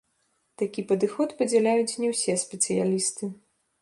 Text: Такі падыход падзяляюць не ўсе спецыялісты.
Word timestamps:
Такі 0.61 0.83
падыход 0.91 1.35
падзяляюць 1.41 1.99
не 2.05 2.09
ўсе 2.15 2.33
спецыялісты. 2.47 3.31